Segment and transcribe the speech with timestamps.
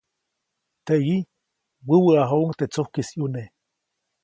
[0.85, 1.17] Teʼyi,
[1.87, 3.43] wäwäʼajuŋ teʼ tsujkis ʼyune.